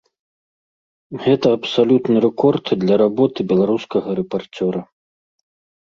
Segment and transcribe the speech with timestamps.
[1.25, 4.81] Гэта абсалютны рэкорд для работы беларускага рэпарцёра.